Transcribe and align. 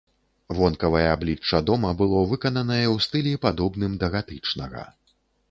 Вонкавае 0.59 1.03
аблічча 1.15 1.59
дома 1.67 1.91
было 1.99 2.23
выкананае 2.33 2.81
ў 2.81 2.97
стылі, 3.07 3.35
падобным 3.45 4.01
да 4.03 4.11
гатычнага. 4.19 4.83